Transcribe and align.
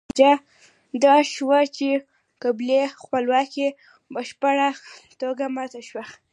نتیجه 0.09 0.31
دا 1.03 1.15
شوه 1.33 1.59
چې 1.75 1.89
قبایلي 2.41 2.81
خپلواکي 3.01 3.67
په 3.77 3.81
بشپړه 4.13 4.69
توګه 5.21 5.45
ماته 5.55 5.81
شوه. 5.89 6.03